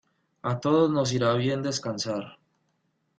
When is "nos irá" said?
0.95-1.31